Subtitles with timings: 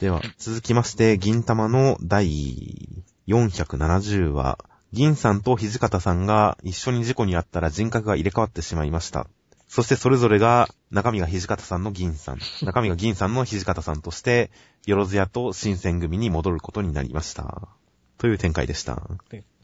[0.00, 4.58] では、続きまして、銀玉の第470話、
[4.92, 9.26] 銀さんと土方さんが一緒に事故に遭ったら人格が入れ替わってしまいました。
[9.66, 14.52] そしてそれぞれが、中身が土方さんの銀さん、中身が銀さんの土方さんとして、
[14.86, 17.68] よろずやと新選組に戻ることになりました。
[18.18, 19.02] という展開でした。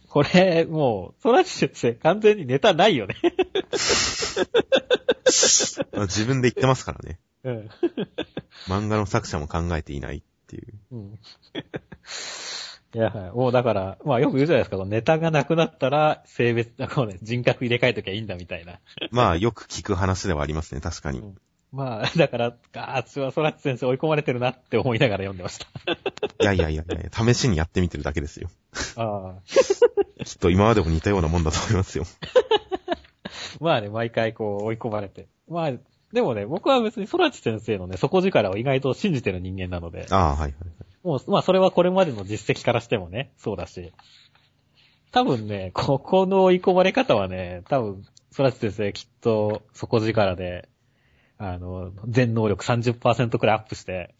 [0.09, 3.15] これ、もう、ソラチ先生、完全にネタないよね。
[5.93, 7.21] まあ自分で言ってますからね。
[7.45, 7.69] うん。
[8.67, 10.75] 漫画の作者も考えていないっていう。
[10.93, 11.19] うん。
[12.95, 18.79] いや、はいもうだから、まあよく言うじゃないですか、ネタがなくなったら、性別、こうね、人格入れ替えときゃいいんだみたいな。
[19.11, 21.35] まあ、よく聞く話ではありますね、確かに。
[21.73, 25.67] まあ、だから、あー私はソラチ先生追い込まれてるなって思いながら読んでました。
[26.41, 28.49] いやいやいやいや、試しにやってみてるだけですよ。
[28.95, 30.25] ああ。
[30.25, 32.05] きっと今までも似たようなもんだと思いますよ。
[33.61, 35.27] まあね、毎回こう追い込まれて。
[35.49, 35.73] まあ、
[36.15, 40.55] でもね、僕は別にソラチ先生のね、底力を意外と信じてる人間なので、ああ、はいはい。
[41.03, 43.93] もう、まあそれはこれまでの実績からしてもね、そうだし。
[45.11, 50.69] 多分ね、ここの追い込まれ方はね、多分、ソラチ先生きっと底力で、
[51.37, 54.15] あの、全能力30%くらいアップして、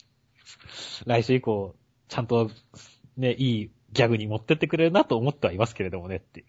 [1.07, 1.77] 来週以降、
[2.09, 2.51] ちゃんと、
[3.17, 6.47] ね、いいギャグに持ってってくれるなと思ってはいますけれどもねっていう。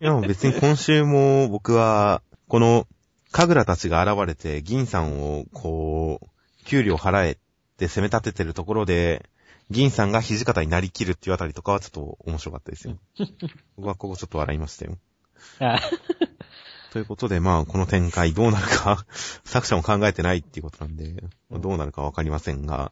[0.00, 2.86] いや、別に今週も僕は、この、
[3.32, 7.36] 神楽たちが現れて、銀さんを、こう、給料払えっ
[7.76, 9.28] て攻め立ててるところで、
[9.70, 12.98] 銀さんが土方になりきるっていうあたりとかはちょっと面白かったですよ。
[13.76, 14.98] 僕はここちょっと笑いましたよ。
[15.60, 15.78] あ
[16.90, 19.06] ということで、まあ、この展開どうなるか、
[19.44, 22.90] 作者も考えてないっていうことなんで、まあどうなるかわかりませんが、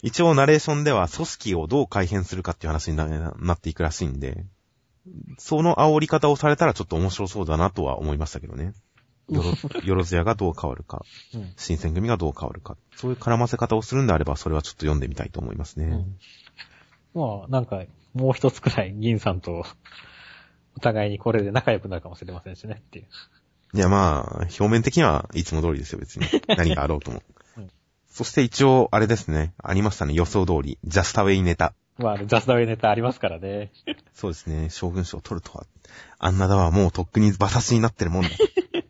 [0.00, 4.44] 一応ナレーションでは組織をどう改変するかっていう話にななっていくらしいんで、
[5.38, 8.74] その煽り方をされたらちょっと面白そうだなとは思いましたけどね。
[9.28, 15.86] よろ、よろずやがどう変わるか、うん新選組がどう変わるか、そういう絡ませ方をするんであれば、それはちょっと読んでみたいと思いますね。
[15.86, 16.18] うん
[17.14, 17.82] まあ、なんか、
[18.14, 19.64] もう一つくらい銀さんと、
[20.76, 23.06] お互いにこれで仲良くなるかもしれませんしねっていう。
[23.74, 26.26] いや、まあ、表面的にはいつも通りですよ、別に。
[26.56, 27.22] 何があろうとも。
[27.56, 27.70] うん
[28.08, 31.74] そして一応、あれですね、ありましたね、予想通り、ジャスタウェイネタ。
[31.98, 33.70] まあ、ジャスダウェイネタありますからね。
[34.14, 35.66] そうですね、将軍賞を取るとは。
[36.18, 38.30] あんなだはもうとっくに馬刺しになってるもんだ。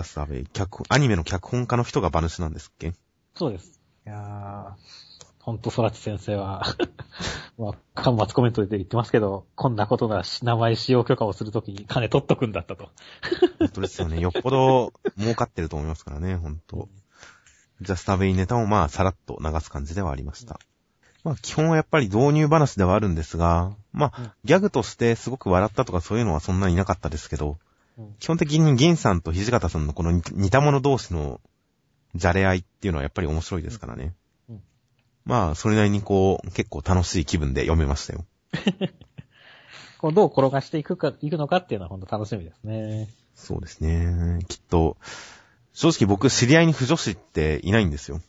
[0.00, 2.94] ジャスタウェイ、脚本、アニメの脚本家の人が馬主なんですっけ？
[3.34, 3.80] そうです。
[4.06, 4.72] いやー、
[5.40, 6.64] ほんとソラチ先生は、
[7.58, 12.88] まあ、間伐コメントで言ってますけど、こんなことなら名前使用許可をするときに金取っとくんだったと。
[13.58, 16.88] 本当ですよね、よっぽど 儲かってると思いますからね、本当
[17.82, 20.58] ジャスタウェイネタもまあ、さらっと流す感じではありました。
[21.24, 27.69] まあ、基本はやっぱり導入話ではあるんですが、まうんあ、ギャグとしてすごく笑ったとかそういうのはそんなになかったですけど、うん
[28.18, 31.40] 基本的に銀さんと土方さんのこの似似た者同士の
[32.14, 34.14] じゃれ合いっていうのはやっぱり面白いですからね。
[34.48, 34.62] うんうん
[35.24, 38.24] まあ、それなりにこう、結構楽しい気分で読めましたよ。
[39.98, 43.08] こうどう転がしていくか、いくのかっていうのは本当楽しみですね。
[43.34, 44.40] そうですね。
[44.48, 44.96] きっと、
[45.72, 48.20] 正直僕知り合いに不女子っていないんですよ。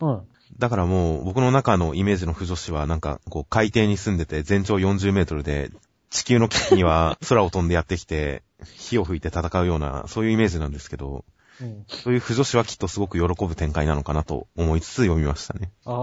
[0.00, 0.22] うん。
[0.58, 5.70] だからもう僕の中のイメージの不女子はなんかこう海底に住んでて全長40メートルで
[6.10, 11.24] 地球の危機には空を飛んでやってきて火を吹いて戦うようなそういうイメージなんですけど、
[11.60, 11.84] うん。
[11.88, 15.70] そういう不女子はきっとすごく喜ぶ展開なのかなと思いつつ読みましたね。
[15.84, 15.94] ああ、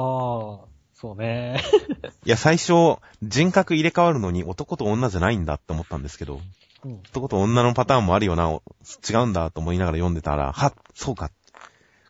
[0.93, 1.61] そうね。
[2.25, 6.41] いや最初人格入れ替わるのに男と女じゃないんだって思ったんですけど、
[6.83, 6.99] うん。
[7.09, 8.61] 男と女のパターンもあるよな、お
[9.09, 11.31] 違うんだと思いながら読んでたら、はっ、そうか。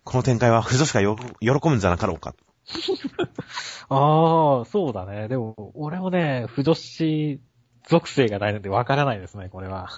[0.03, 2.35] この展開は不女子がよ喜ぶんじゃなかろうか。
[3.89, 5.27] ああ、そうだね。
[5.27, 7.39] でも、俺もね、不女子
[7.87, 9.89] 属性がないのでわからないですね、これは。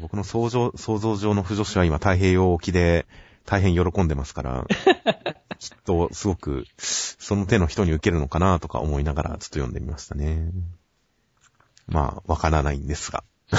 [0.00, 3.06] 僕の想像想像上の不女子は今太平洋沖で
[3.46, 4.66] 大変喜んでますから、
[5.58, 10.50] きっとすごくその手の人に受けるのかなとか思いながらちょっと読んでみましたね。
[11.86, 13.24] まあ、わからないんですが。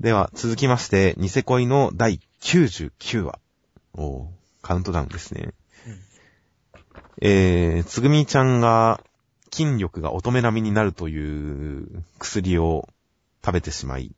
[0.00, 3.38] では、続きまして、ニセ恋の第99話。
[3.94, 4.28] おー
[4.62, 5.52] カウントダウンですね。
[5.86, 5.98] うん
[7.20, 9.00] えー、つぐみちゃんが
[9.54, 11.86] 筋力が乙女並みになるという
[12.18, 12.88] 薬を
[13.44, 14.10] 食べてしまい、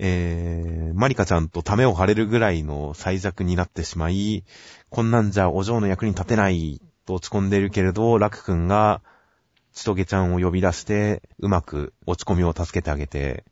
[0.00, 4.42] えー、マリカちゃんとためを張れるぐらいの最弱になってしまい、
[4.88, 9.00] こんなんじゃお嬢の役に立てないと落ち込んでいるけれど、ラク君が
[9.72, 13.44] ちとげちゃんを呼び出して、うまく落ち込みを助けてあげて、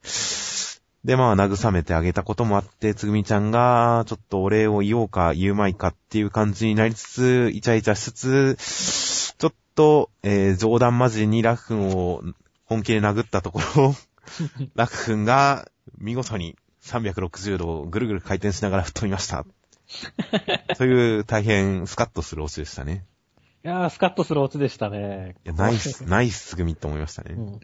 [1.05, 12.23] で、まあ、慰めてあげたこともあって、つぐみちゃんが、ちょっとお礼を言おうか言うまいかっていう感じになりつつ、イチャイチャしつつ、ちょっと、えー冗談交じりにラク君を
[12.65, 13.95] 本気で殴ったところ、
[14.75, 15.69] ラク君が
[15.99, 19.45] 見事に360度ぐるぐる回転しながら吹っ飛びました。
[20.77, 23.07] という大変スカッとするオチでしたね。
[23.63, 25.37] やー、スカッとするオチでしたね。
[25.45, 27.35] いや、ナイス、 ナイスつぐみって思いましたね。
[27.35, 27.61] うん。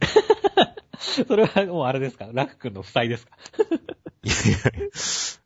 [0.99, 2.29] それはもうあれですか？
[2.33, 3.37] ラク君の負債ですか？
[4.23, 4.89] いやいや、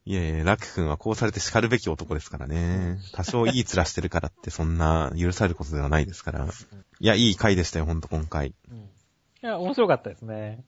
[0.08, 2.96] いやいや、ラク君はこうされて叱るべき男ですからね。
[3.12, 6.46] 多少いい面してるからってそんな許されることではないですから。
[6.46, 8.54] いや、いい回でしたよ、ほんと今回。
[8.70, 8.78] うん。
[8.78, 8.80] い
[9.42, 10.64] や、面白かったですね。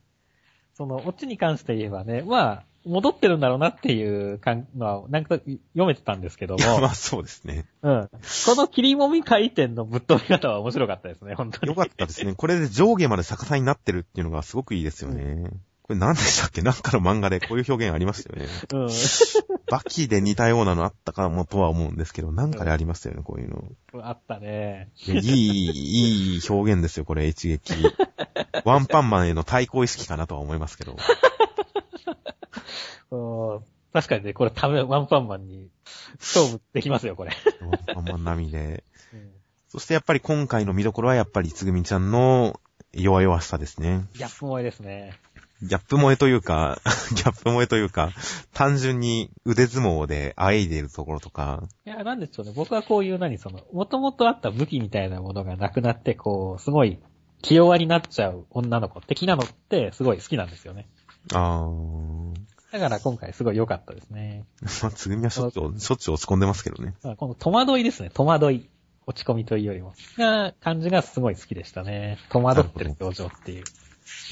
[0.74, 7.64] その、オチに関して言えばね、まあ、戻ってるんだろうなっていう感のは、なんか読めてたんですけどいや、まも、あそうですね。
[7.80, 8.10] うん。
[8.44, 11.68] この切りもみ回転のぶっ飛び方は面白かったですね、本当に。
[11.68, 12.34] よかったですね。
[12.34, 15.50] これで上下まで逆さになってるっていうのがすごくいいですよね。
[15.90, 16.62] これ何でしたっけ？
[16.62, 18.46] なんかの漫画でこういう表現ありましたよね。
[18.72, 18.88] うん。
[19.66, 23.64] バキで似たようなのあったかもとは思うんですけど、なんかでありましたよね、こういうの。
[24.04, 24.92] あったね。
[25.04, 27.74] いやいい、いい表現ですよ、これ、一撃。
[28.64, 30.96] ワンパンマンへの対抗意識かなとは思いますけど。
[33.10, 35.68] うん確かにね、これ、ため、ワンパンマンに
[36.20, 37.32] 勝負できますよ、これ。
[37.62, 38.84] ワンパンマン並みで。
[39.12, 39.30] うん
[39.72, 42.58] そしてやっぱり今回の見どころはやっぱりつぐみちゃんの
[42.92, 44.04] 弱々しさですね。
[44.14, 45.16] ギャップ萌えですね。
[45.62, 46.80] ギャップ萌えというか、
[47.14, 48.10] ギャップ萌えというか、
[48.54, 52.52] 単純に腕相撲であえいでいるところとか、いや、なんでしょうね。
[52.54, 56.98] 僕はこういう何、その、もともとあった武器みたいなものがなくなって、こう、すごい、
[57.42, 60.88] 気弱になっちゃう女の子的なのって、すごい好きなんですよね。
[61.32, 62.34] あー、
[62.72, 64.44] だから今回すごい良かったですね。
[64.82, 66.94] まあ、つぐみはしょっちゅう、しょっちゅう落ち込んでますけどね。
[67.02, 68.10] まあこの戸惑いですね。
[68.12, 68.68] 戸惑い。
[69.06, 69.92] 落ち込みというよりも。
[70.18, 72.18] な感じがすごい好きでしたね。
[72.28, 73.64] 戸惑ってる表情っていう。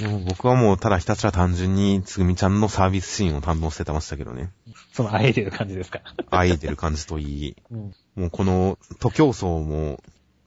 [0.00, 4.50] でも僕はもうただひたすら単純につぐみちゃんのサービスシーンを堪能してましたけどね。
[4.92, 6.00] そのあえてる感じですか？
[6.30, 7.94] あえいでる感じといい、うん。
[8.14, 10.00] もうこの徒競走も、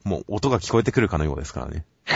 [0.04, 1.84] もう音が聞こえてくるかのようですからね。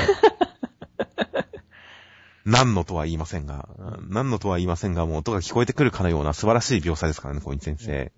[2.46, 3.68] 何のとは言いませんが、
[4.08, 8.12] 何のとは言いませんが、もう音が聞こえてくるかのような素晴らしい描写ですからね、小西先生。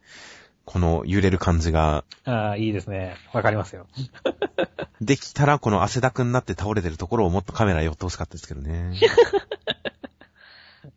[0.67, 3.17] この揺れる感じが、ああ、いいですね。
[3.33, 3.87] わかりますよ。
[5.01, 8.99] できたらこの汗だくになって倒れてるところをもっとカメラ寄ってほしかったですけどね。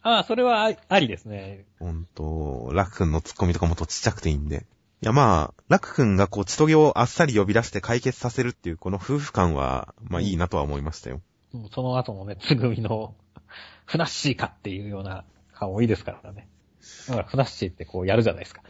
[0.04, 1.66] ああ、それはあありですね。
[1.80, 4.66] ほんと、ラク君のツッコミとかもっとちっちゃくていいんで。
[5.04, 11.22] いやまあ、ラク君がこう、千棘をあっさり呼び出して解決させるっていうこの夫婦感は、まあいいなとは思いましたよ。
[11.54, 13.16] うんその後のね、つぐみの、
[13.86, 16.48] ふなっしーかっていうような顔もいいですからね。
[17.08, 18.62] だから、ふなっしーってこうやるじゃないですか。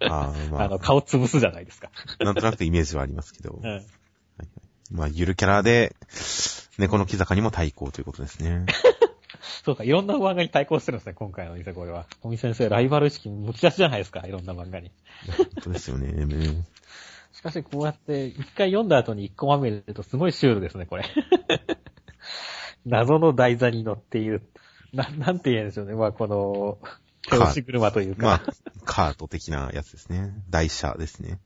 [0.00, 1.90] ああ、まあ の、あ、顔潰すじゃないですか。
[2.20, 3.60] なんとなくイメージはありますけど。
[3.62, 3.84] うん。
[4.90, 5.94] まあ、ゆるキャラで、
[6.78, 8.66] 猫の木坂にも対抗ということですね。
[9.64, 12.06] そうか、いろんな漫画に対抗してるんですね、今回のニセコレは。
[12.22, 14.90] 尾身先生、ライバル意識むき出しじゃないですか、いろんな漫画に。
[15.36, 16.12] 本当ですよね。
[16.12, 16.64] ね
[17.32, 21.04] しかし、こうやって、一回読んだ後に一個まみれるとすごいシュールですね、これ。
[22.84, 24.42] 謎の台座に乗っている。
[24.92, 25.94] な、なんて言うんでしょうね。
[25.94, 26.78] まあ、この、
[27.28, 28.42] 手押し車というか、まあ、
[28.84, 30.34] カート的なやつですね。
[30.50, 31.40] 台車ですね。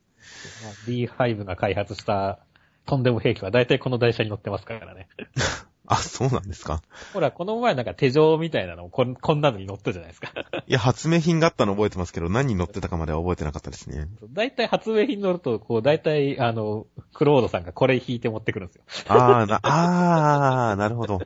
[0.64, 2.40] まあ D5 が開発した
[2.88, 5.08] とんでも兵器は大体この台車に乗ってますからね。
[5.86, 6.82] あ、そうなんですか？
[7.12, 10.32] ほら、この前なんか手錠みたいなのをこん こんなのに乗ったじゃないですか。
[10.66, 14.08] いや、発明品があったの覚えてますけど、何に乗ってたかまでは覚えてなかったですね。
[14.32, 18.84] 大体発明品乗ると、こう、大体、あの、クロードさんがこれ引いて持ってくるんですよ。
[19.08, 21.20] あーな、あー、なるほど。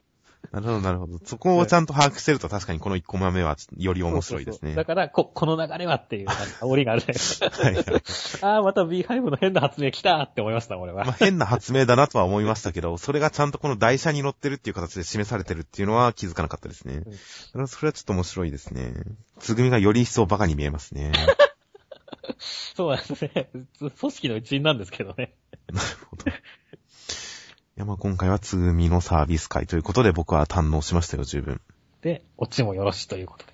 [0.51, 1.19] なるほど、なるほど。
[1.25, 4.59] そこをちゃんと把握してると確かにこの1コマ目はより面白いですね。
[4.61, 7.51] そうそうそうだから、こ、この流れはっていう、煽りがあるじゃないですか。
[7.51, 7.85] はいはい。
[8.43, 11.05] ああ、また B5 の変な発明来たって思いました、俺は。
[11.05, 16.97] まあ、変な発明だなとは思いましたけど、それがちゃんとこの台車に乗ってるっていう形で示されてるっていうのは気づかなかったですね。
[16.97, 18.93] んそれはそれはちょっと面白いですね。
[19.39, 21.13] つぐみがより一層バカに見えますね。
[22.75, 23.49] そうなんですね。
[23.79, 25.35] 組織の一員なんですけどね。
[25.73, 26.25] なるほど。
[27.83, 31.61] いや、まあ今回はつぐみのサービス会ということで僕は堪能しましたよ、十分。
[32.01, 33.45] で、オチもよろしということ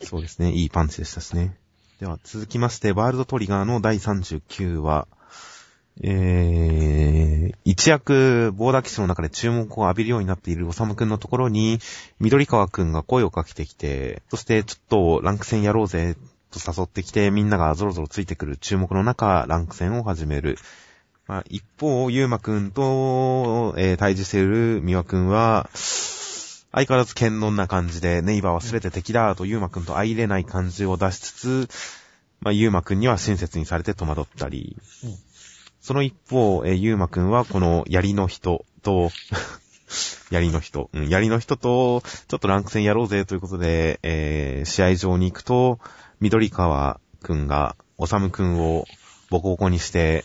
[0.00, 0.06] で。
[0.06, 0.50] そうですね。
[0.52, 1.58] いいパンチでしたしね。
[2.00, 5.06] では続きまして、ワールドトリガーの第39話。
[6.02, 11.78] えー、一躍、ボーダー騎士の中で注目を浴びるようになっているおさむくんのところに、
[12.18, 16.16] 緑川くんが声をかけてきて、そしてちょっとランク戦やろうぜ、
[16.50, 20.56] と誘ってきて、みんながゾロゾロついてくる注目の中、ランク戦を始める。
[21.26, 31.68] まあ、一方、ゆうまくんと、えー対峙しているみわくんは、相変わらず堅能な感じで、ネイバーは全て敵だとゆうまくんと相入れない感じを出しつつ、
[32.40, 34.76] まあ、ゆうまくんには親切にされて戸惑ったり、
[35.80, 39.10] その一方、えーゆうまくんはこの槍の人と、
[40.30, 45.80] 槍の人、うん、槍の人と、ちょっとランク戦やろうぜということで、えー試合場に行くと、
[46.20, 48.86] 緑川くんが、おさむくんを
[49.28, 50.24] ボコボコにして、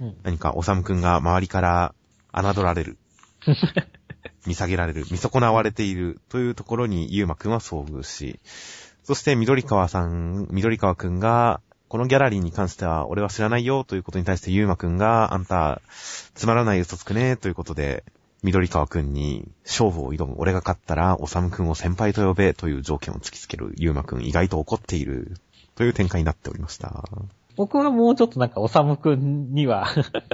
[0.00, 0.16] うん。
[0.22, 1.94] 何かおさむくんが周りから
[2.32, 2.98] 侮られる。
[4.46, 8.40] 見下げられる、見損なわれているというところにゆうまくんは遭遇し、
[9.04, 11.60] そして緑川さん、緑川くんが
[11.92, 15.82] このギャラリーに関しては俺は知らないよということに対してゆうまくんが、あんた、
[16.34, 18.02] つまらない嘘つくねということで、
[18.42, 25.36] 緑川くんに勝負を挑む俺が勝ったら、おさむくんを先輩と呼べという条件を突きつけるゆうまくん意外と怒っている
[25.74, 27.04] という展開になっておりました。
[27.56, 29.88] 僕はもうちょっとなんか、おさむくんには、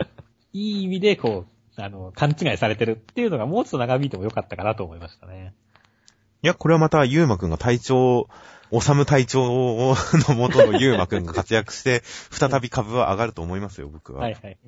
[0.53, 1.47] いい意味でこ
[1.77, 5.55] う、あの、勘違いされてるっていうのがもうちょっと長引いてもよかったかなと思いましたね。
[6.43, 8.29] いや、これはまたゆうまくんが隊長、
[8.71, 14.21] おさむ隊長の元のゆうまくんが活躍して、 再び株は上がると思いますよ、僕は。
[14.21, 14.59] はいはい。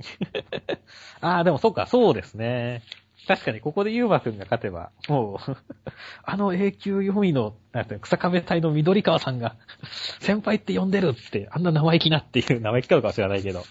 [1.20, 2.82] ああ、でもそっか、そうですね。
[3.26, 5.56] 確かにここでユーマくんが勝てば、もう、
[6.24, 9.56] あの永久4位の、なんていうの草壁隊の緑川さんが、
[10.20, 13.64] 先輩って呼んでるって、あんな生意気なっていう、生意気かどうかは知らないけど、っ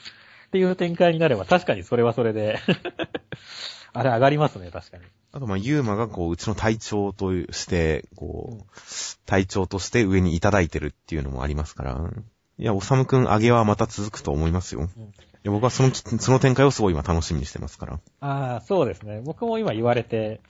[0.51, 2.59] ていう展開になれば、確かにそれはそれで、
[3.93, 5.03] あれ上がりますね、確かに。
[5.31, 8.79] あと、まあ、ゆうまが、こう、うちの隊長として、こう、
[9.25, 12.11] 隊長として上にいただいてるっていうのもありますから、
[12.57, 14.81] いや、おさむくん上げはまた続くと思いますよ。
[14.81, 15.03] うん。
[15.03, 17.99] いや僕はそのき、その展開をすごい今楽しみにしてますから。
[18.21, 19.21] ああ、そうですね。
[19.23, 20.41] 僕も今言われて、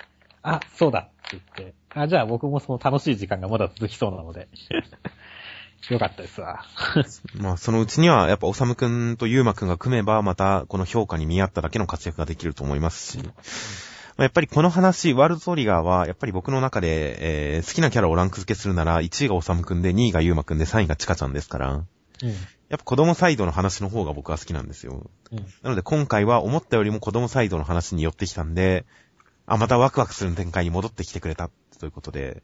[0.41, 4.48] あ、そうだって言って、あ、じゃあ僕もその楽しい時間がまだ続きそうなので、
[5.89, 6.65] よかったですわ。
[7.36, 13.34] まあ、そのうちには、やっぱ、おさむくんとゆうまくんが組めば、また、この評価に見合っただけの活躍ができると思いますし、ま
[14.17, 21.86] あやっぱりこの話、ワールドトリガーは、やっぱり僕の中で、えー好きなキャラをランク付けするなら、1位がおさむくんで、2位がゆうまくんで、3位がちかちゃんですから、うん。
[22.70, 25.10] やっぱ子供サイドの話の方が僕は好きなんですよ。
[25.32, 25.40] うん。
[25.64, 28.86] なので今回は思ったよりも子供サイドの話に寄ってきたんで、
[29.48, 31.50] あ、またワクワクする展開に戻ってきてくれた
[31.80, 32.44] ということで、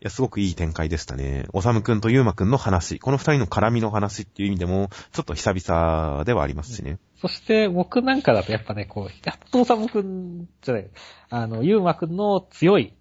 [0.00, 1.44] いや、すごくいい展開でしたね。
[1.52, 6.98] おさむくんとゆうまくんの話、この二人の絡みの話っていう意味でも、ちょっと久々ではありますしね。
[7.20, 10.88] そして僕なんかだとやっぱね、こう、やっとおさむくんじゃない、
[11.28, 12.94] あの、ゆうまくんの強い、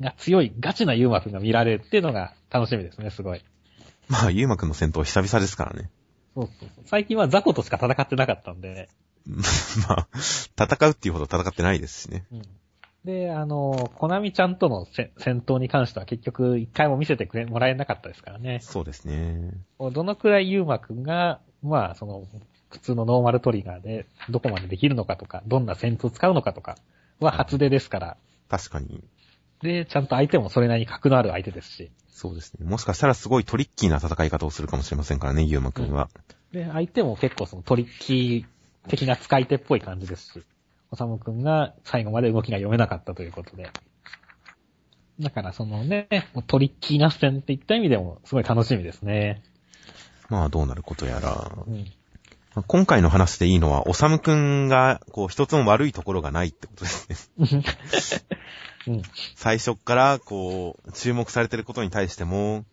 [0.00, 3.44] が強い、ガチなゆうまくんが見られるっていうのが楽しみですね、すごい。
[4.10, 5.90] まあ、ゆうまくんの戦闘久々ですからね。
[6.34, 6.84] そうそうそう。
[6.86, 8.88] 最近はザコとしか戦ってなかったんで、
[9.88, 10.08] まあ、
[10.58, 12.24] 戦うっていうほど戦ってないですしね。
[12.32, 12.42] うん。
[13.04, 18.60] で、あの、コナミちゃんとのせ戦闘に関しては結局一回も見せてくれ、もらえなかったですからね。
[18.62, 19.52] そうですね。
[19.78, 22.26] どのくらいユーマくんが、まあ、その、
[22.70, 26.76] 普通のノーマルトリガーでどこまでできるのかとか、どんな戦闘を使うのかとか
[27.20, 28.16] は初出ですから。
[28.48, 29.02] 確かに。
[29.62, 31.90] で、ちゃんと相手もそれなりに格のある相手ですし。
[32.20, 32.66] そうですね。
[32.66, 36.10] もしかしたらすごいトリッキーな戦い方をするかもしれませんからね、ゆうまくんは。
[36.52, 40.42] で、相手も結構そのトリッキー的な使い手っぽい感じですし。
[40.90, 43.70] おさむくんが最後まで動きが読めなかったということで。
[45.18, 46.08] だからそのね、
[46.46, 49.42] トリッキーな戦っていった意味でもすごい楽しみですね。
[50.28, 51.52] まあ、どうなることやら。
[51.66, 51.86] うん。
[52.54, 57.62] まあ今回の話でいいのは、おさむくんが、こう、一つも悪いところがないってことですね。
[58.88, 59.02] うん。
[59.36, 62.64] 最初っから、こう、注目されてることに対しても、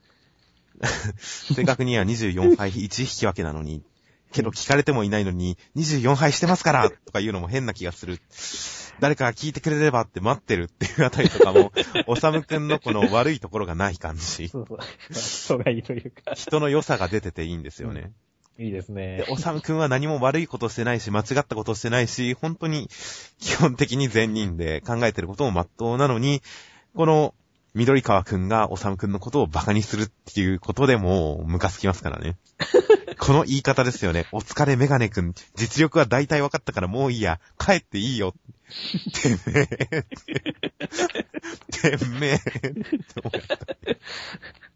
[1.18, 3.84] 正確には24敗1引き分けなのに、
[4.32, 8.20] けど聞かれてもいないのに、24敗してますからとか言うのも変な気がする。
[9.00, 11.72] 誰かが聞いてくれればって待ってるっていうあたりとかも、
[12.08, 14.50] おさむくんのこの悪いところがない感じ。
[14.50, 14.80] そうそう。
[15.12, 16.34] 人がいいというか。
[16.34, 18.12] 人の良さが出てていいんですよね。
[18.60, 19.26] いいですねで、。
[19.30, 22.90] おさむくんは何も悪いことしてないし、間違ったことしてないし、本当に
[23.40, 26.42] 基本的に善人で考えてることも真っ当なのに、
[26.96, 27.34] この
[27.76, 32.38] 緑川くんがおさむくんのことを馬鹿にするっていうことでもムカつきますからね。
[33.20, 34.26] この言い方ですよね。
[34.32, 37.40] お疲れメガネくん、実力は大体分かったからもういいや。
[37.60, 38.34] 帰っていいよ。
[39.14, 40.06] てめえ。
[41.98, 42.40] てめえ。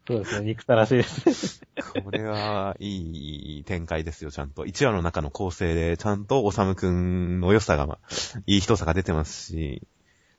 [0.06, 1.61] そうですね、憎たらしいです。
[2.00, 4.64] これはいい展開ですよ、ちゃんと。
[4.64, 7.98] 1話の中の構成で、ちゃんとおさむくんの良さが、
[8.46, 9.82] いい人さが出てますし、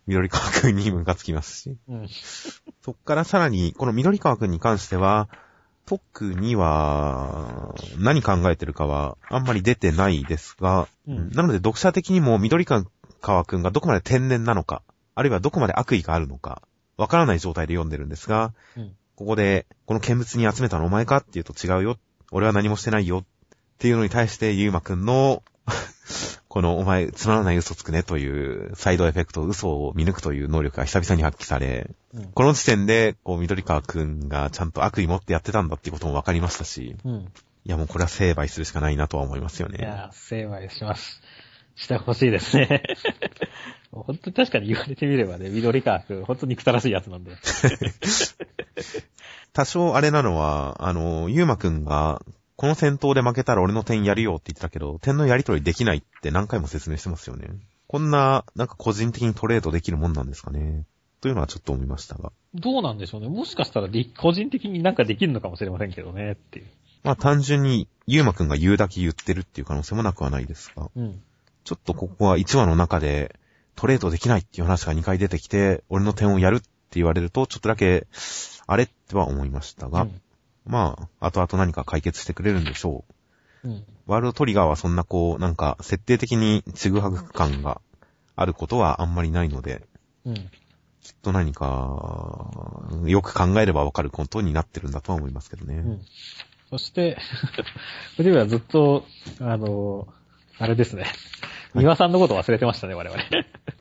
[0.07, 1.77] 緑川くんにムカつきますし。
[1.87, 2.07] うん。
[2.81, 5.29] そっからさらに、この緑川くんに関しては、
[5.85, 14.81] 特には、何考えてるかは、あんまり出てないですが、うんなので読者的にも緑川くんがどこまで天然なのか、
[15.15, 16.61] あるいはどこまで悪意があるのか、
[16.97, 21.97] わからない状態で読んでるんですが、うんここで、この見物に集めたのお前かって言うと違うよ。
[22.31, 23.19] 俺は何もしてないよ。
[23.19, 23.25] っ
[23.77, 25.43] ていうのに対して、ゆうまくんの、
[26.47, 32.31] このお前、つまらない嘘つくねという、サイドエフェクト、嘘を見抜くという能力が久々に発揮され、うん。
[32.31, 37.31] この時点で、こう、緑川くんがちゃんと悪意持ってやってたんだっていうことも分かりましたし、うん。
[37.65, 39.77] いやもうこれは成敗するしかないなとは思いますよね。
[39.79, 41.21] いやー、成敗します。
[41.75, 42.83] してほしいですね。
[43.91, 47.31] 本当に確かに言われてみればね、緑川くん、本当に憎たらしいやつなんで。
[49.53, 52.23] 多少あれなのは、あの、ゆうまくんが、
[52.55, 57.49] この戦闘で負けたら俺の点やるよって言ってたけど、点のやり取りできないって何回も説明してますよね。
[57.87, 60.85] こんな、なんか個人的にトレードできるもんなんですかね。
[61.21, 62.31] というのはちょっと思いましたが。
[62.55, 63.29] どうなんでしょうね。
[63.29, 66.65] もしかしたらり個人的になんかできるのかもしれませんけどね、っていう。
[67.03, 71.21] まあ単純に、ゆうまくんが言うだけ言ってるっていう可能性もなくはないですが、うん。
[71.63, 73.39] ちょっとここは1話の中で、
[73.75, 78.07] トレードできないっていう話が2回出てきて、俺の点をやるって言われると、ちょっとだけ、
[78.67, 80.21] あれっては思いましたが、うん
[80.65, 83.03] まあ、後々何か解決してくれるんでしょ
[83.63, 83.67] う。
[83.67, 83.83] うん。
[84.05, 87.81] ワールドトリガーはそんなこう、なんか、設定的にちぐはぐ感が
[88.35, 89.85] あることはあんまりないので、
[90.25, 90.35] うん。
[90.35, 95.75] きっと何か、よく考えればわかることになってるんだとは思いますけどね。
[95.75, 96.01] うん。
[96.69, 97.17] そして、
[98.15, 99.05] 藤部はずっと、
[99.41, 100.07] あの、
[100.59, 101.05] あれですね。
[101.73, 103.21] 三輪さんのこと忘れてましたね、我々。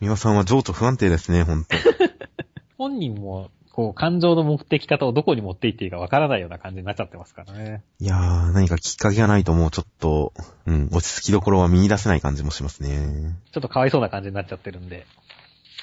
[0.00, 1.76] 三輪さんは情緒不安定ですね、ほんと。
[2.78, 7.82] 本人も、こう、感情の持ってき方をどこに持っていっていいかわからないような感じになっちゃってますからね。
[8.00, 10.32] いやー、何かきっかけがないともうちょっと、
[10.66, 13.36] うん、落ち着きどころは見出せない感じもしますね。
[13.52, 15.06] ちょっとかわいそうな感じになっちゃってるんで。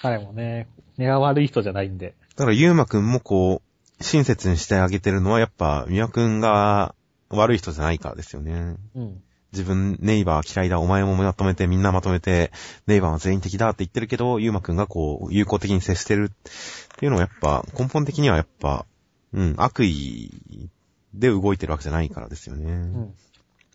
[0.01, 0.67] 彼もね、
[0.97, 2.15] 根が悪い人じゃないんで。
[2.35, 3.61] だから、ゆうまくんもこ
[3.99, 6.95] う、親切にしてあげてるのは、やっぱ、みわくんが
[7.29, 8.75] 悪い人じゃないからですよね。
[8.95, 9.21] うん。
[9.51, 12.51] 自分、ネイバー嫌いだ、お前もまとめて、みんなまとめて、
[12.85, 18.85] ネイバーは全員的だって言ってるけど、ゆうまくんがこう、友好的に接してるっていうのはやっぱ、根本的にはやっぱ、
[19.33, 20.69] うん、悪意
[21.13, 22.71] で動いてるわけじゃないからですよね。
[22.71, 23.13] うん。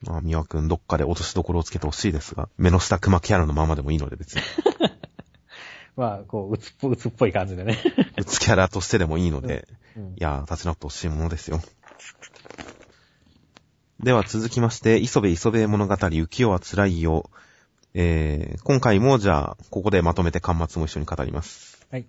[0.02, 4.42] まあ、みわくんどっかで落としどころをつけてほしいですが、目の下熊キャラのままでもいいので別に。
[5.96, 7.78] まあ、こう、うつっぽ、うつっぽい感じでね。
[8.18, 10.16] うつキャラとしてでもいいので、うんい。
[10.18, 11.60] やー、立ち直ってほしいものですよ。
[14.04, 17.30] では続きまして、磯部磯部物語、浮世は辛いよ。
[17.94, 21.86] えー、今回もじゃあ、ここでまとめて端末も一緒に語ります。
[21.90, 22.06] はい。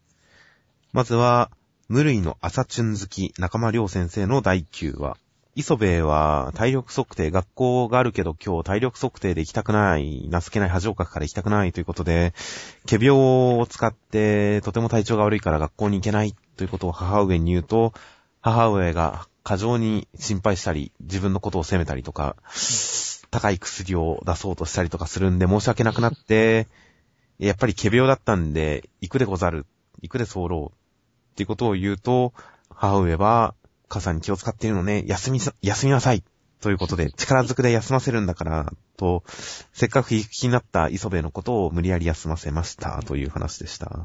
[0.91, 1.51] まずは、
[1.87, 5.15] 無類の朝チュン好き、中間良先生の第9話。
[5.55, 12.33] 磯部は体力測定、学校があるけど今日体力測定で行きたくない、情けない恥をかくから行きたくないということで、
[12.89, 13.17] 仮病
[13.57, 17.93] を使ってとても体調が悪いから学校に行けないということを母上に言うと、
[18.41, 22.35] 母上が過剰に心配したり、自分のことを責めたりとか、
[23.29, 26.67] 高い薬を出そうとしたりとかするんで申し訳なくなって、
[27.37, 29.67] やっぱり仮病だったんで、行くでござる、
[30.01, 30.71] 行くで候
[31.31, 32.33] っていうことを言うと、
[32.69, 33.53] 母上は、
[33.87, 36.23] 母さんに気を使っているのね、休み、休みなさい。
[36.59, 39.23] ということで、力ずくで休ませるんだから、と、
[39.73, 43.99] せっかく行く気になった磯部のことを無理やり休ませました、という話でした。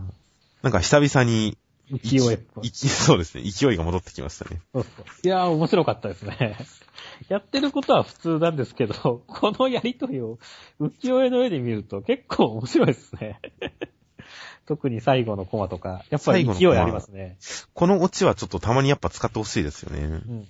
[0.61, 1.57] なんか久々に、
[1.99, 2.69] 勢いっぽい。
[2.69, 4.61] いそうですね、勢いが戻ってきましたね。
[4.73, 5.05] そうそう。
[5.25, 6.57] いやー、面白かったですね。
[7.29, 10.39] やってることは普通なんですけど、 このやりとりを
[10.81, 13.41] 浮世絵の絵で見ると結構面白いですね。
[14.67, 17.39] 特に最後のコマとか、やっぱり勢いありますね。
[17.75, 20.05] このオチはちょっとたまにやっぱ使ってほしいですよね。
[20.05, 20.49] うん。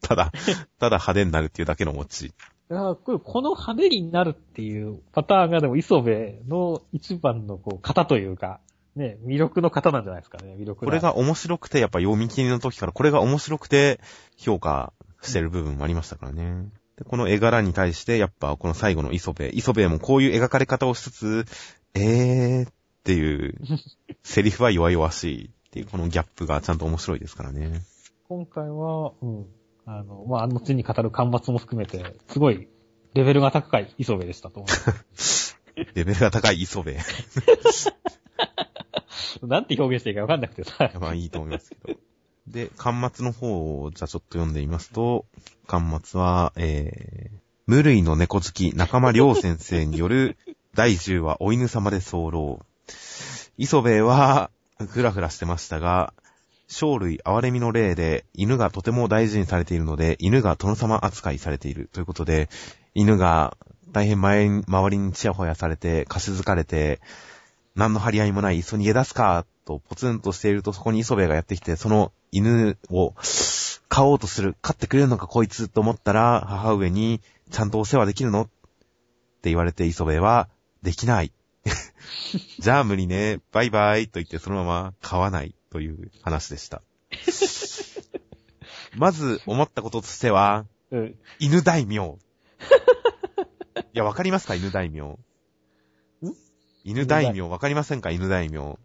[0.00, 0.32] ただ、
[0.78, 2.26] ただ派手になるっていうだけのオチ。
[2.26, 8.60] いやーこれこの派手になるっていうパターンがでも磯部の一番のこう型というか、
[8.96, 14.00] ね、魅力の型なんじゃないですかね、魅力これが面白くて、やっぱ読み切りの時からこれが面白くて
[14.36, 16.68] 評価してる部分もありましたからね。
[16.96, 21.44] でこの絵柄に対して、やっぱこの最後の磯部、磯部もこういう描かれ方をしつつ、
[21.94, 22.72] えーっ
[23.04, 23.54] ていう、
[24.22, 27.82] セリフは弱々しいっていうこのギャップがちゃんと面白いですからね。
[28.28, 29.46] 今回は、うん。
[29.84, 32.68] あの、まあ、後に語る間末も含めて、すごい、
[33.14, 34.76] レベルが高い磯部でしたと思いま
[35.16, 35.58] す。
[35.94, 36.94] レベルが高い磯部。
[39.42, 40.90] なんて表現していいかわかんなくてさ。
[41.00, 41.98] まあいいと思いますけど。
[42.46, 45.26] で、端末の方をじゃあちょっと読んでみますと、
[45.66, 50.36] 端末は、えー、無類の猫好き中間良先生による
[50.74, 52.60] 第10話お犬様で候。
[53.58, 54.50] 磯部は、
[54.88, 56.12] ふらふらしてましたが、
[56.66, 62.48] 生類憐れみの例で犬がとても大事にされているので、犬が殿様扱いされているということで、
[62.94, 63.56] 犬が
[63.92, 67.00] 大変前周りにチヤホヤされて、貸しづかれて、
[67.74, 73.14] 何の張り合いもない、磯に逃げ出すか、とポツンとしていると、そこに磯部がやってきて、その犬を
[73.88, 78.42] 飼おうとする、飼ってくれるのかこいつと思ったら、母上に、ちゃんとお世話できるの？
[78.42, 78.46] っ
[79.42, 80.48] て言われて磯部は、
[80.82, 81.32] できない。
[82.58, 86.82] じゃあ無理ね、バイバイと言ってそのまま飼わないという話でした。
[88.96, 91.14] まず思ったこととしては、うん。
[91.38, 91.96] 犬大名。
[93.94, 94.54] いや、わかりますか？
[94.54, 95.18] 犬大名。
[96.84, 98.10] 犬大名、わかりませんか？
[98.10, 98.78] 犬大名。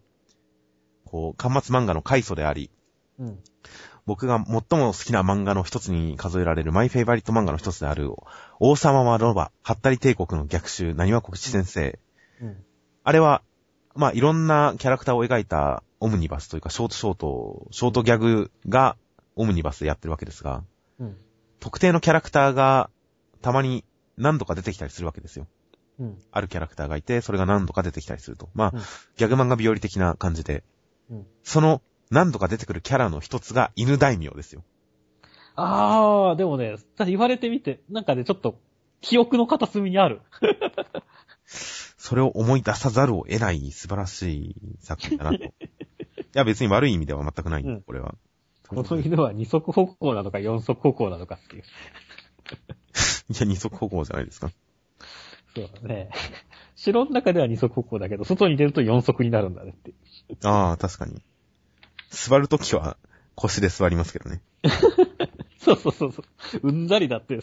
[1.04, 2.70] こう、端末漫画の開祖であり、
[3.18, 3.38] うん。
[4.06, 8.10] 僕が最も好きな漫画の一つに数えられるマイフェイバリット漫画の一つである、
[8.60, 11.98] 王様はロバ、ハッタリ帝国の逆襲、何は国知先生。
[12.40, 12.56] うん。
[13.04, 13.42] あれは、
[13.94, 18.96] まあ、いろんなキャラクターを描いたオムニバスというか、ショートショート、ショートギャグが
[19.34, 20.62] オムニバスでやってるわけですが、
[21.00, 21.16] うん。
[21.58, 22.90] 特定のキャラクターが
[23.42, 23.84] たまに
[24.16, 25.46] 何度か出てきたりするわけですよ。
[25.98, 26.18] うん。
[26.30, 28.48] あるキャラクターがいて、それが何度か出てきたりすると。
[28.54, 28.80] まあ、うん
[29.16, 30.62] ギャグ漫画日和的な感じで、
[31.10, 31.26] うん。
[31.42, 34.62] その何度か出てくるキャラの一つが犬大名ですよ。
[35.56, 38.60] あー、でもね、言われてみて、なんかね、ちょっと、
[39.00, 40.22] 記憶の片隅にある。
[41.46, 45.36] それを思い出さざるを得ない素晴らしい作品だなと。
[45.44, 45.52] い
[46.32, 48.14] や、別に悪い意味では全くない、うんこれは。
[48.68, 51.62] この犬は二足歩行なのか四足歩行なのかっていう。
[53.30, 54.50] いや、二足歩行じゃないですか。
[55.54, 56.10] そうだね。
[56.76, 59.92] 城の中では二足歩行だけど、外に出ると四足になるんだねって。
[60.44, 61.22] ああ、確かに。
[62.10, 62.96] 座るときは
[63.34, 64.40] 腰で座りますけどね。
[65.58, 66.68] そうそうそうそう。
[66.68, 67.40] うんざりだって。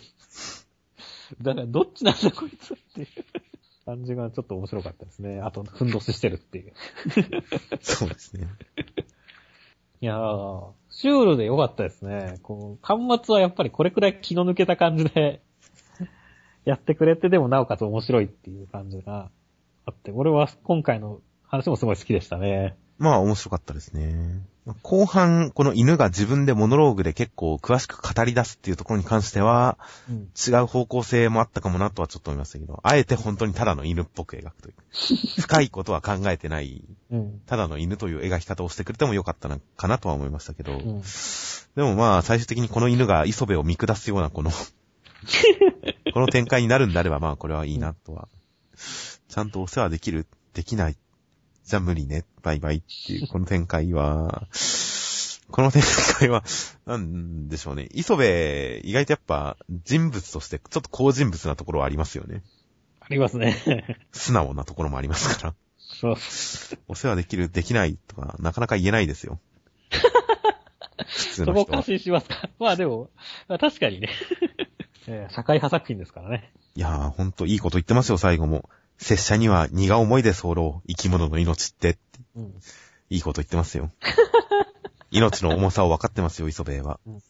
[1.42, 3.08] だから、どっちなんだこいつっていう
[3.86, 5.42] 感じがちょっと面白かったですね。
[5.42, 6.74] あと、ふんどししてるっていう。
[7.82, 8.48] そうですね。
[10.02, 12.40] いやー、シュールで良かったですね。
[12.42, 15.42] こう、端末はやっぱりこれくらい気の抜けた感じで、
[16.66, 19.30] やってくれて、でもなおかつ面白いっていう感じが
[19.86, 22.76] あって、俺は今回の話もすごい好きでしたね。
[22.98, 24.42] まあ、面白かったですね。
[24.82, 29.78] 後半、この犬が自分でモノローグで結構詳しく語り出すっていうところに関しては、
[30.10, 30.30] うん。
[30.36, 34.76] 違う方向性もあったかもなとはちょっと思いましたけど、あえて本当にただの犬っぽく描くという。
[35.40, 37.42] 深いことは考えてない、うん。
[37.46, 41.04] ただの犬という描き方をしてくれてもよかったのかなとは思いましたけど、うん。
[41.76, 44.50] でもまあ、最終的にこの犬が磯部を見下すようなこの、
[46.16, 48.30] この展開になるんであればまあ、これはいいなとは。
[49.28, 50.96] ちゃんとお世話できるできない
[51.66, 54.48] じゃあ無理ね、バイバイっていう、この展開は、
[55.52, 55.82] この展
[56.20, 56.46] 開は、
[56.86, 57.90] なんでしょうね。
[57.92, 58.24] 磯部、
[58.84, 62.44] 意外とやっぱ人物としてちょっと高人物なところはありますよね。
[63.02, 63.98] ありますね。
[64.14, 65.56] 素直なところもありますから。
[65.78, 66.16] そう。
[66.88, 69.42] お世話できる、できないとか、なかなか言えないですよ。
[70.96, 71.78] 普通そこの人は。
[71.80, 73.10] 過信しますかまあでも、
[73.50, 74.10] まあ確かにね。
[75.08, 76.52] えー社会派作品ですからね。
[76.76, 78.70] いやー、ほんといいこと言ってますよ、最後も。
[78.98, 81.98] 拙者には荷が重いで候、生き物の命って。
[82.36, 82.54] うん。
[83.10, 83.92] いいこと言ってますよ。
[85.12, 87.00] 命の重さを分かってますよ、磯部は。
[87.06, 87.22] うん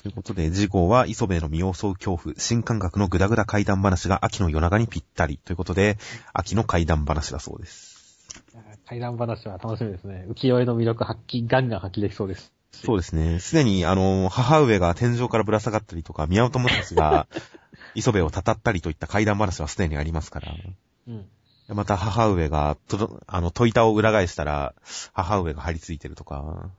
[0.00, 5.38] ということで、次号は磯部の身を襲う恐怖、新感覚のグダグダ怪談話が秋の夜長にぴったり。
[5.38, 5.98] ということで、
[6.32, 7.98] 秋の怪談話だそうです。
[8.86, 10.24] 怪談話は楽しみですね。
[10.28, 12.52] 浮世絵の魅力発揮、ガンガン発揮できそうです。
[12.72, 13.40] そうですね。
[13.40, 17.26] すでに、あの、母上が天井からぶら下がったりとか、宮本武蔵が
[17.94, 20.54] 磯部をたたったりといった怪談話はすでにありますから。
[21.08, 21.28] うん。
[21.68, 24.74] また母上が、とど、あの、戸板を裏返したら、
[25.12, 26.70] 母上が張り付いてるとか、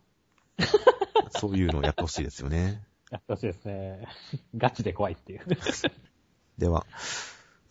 [1.39, 2.84] そういうのをやってほしいですよね。
[3.12, 4.08] やってほしいですね。
[4.56, 5.41] ガチで怖いっていう。
[6.58, 6.86] では、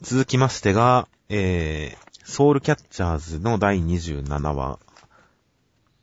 [0.00, 4.78] 続きましてが、えー、ソウルキャッチャーズの第27話。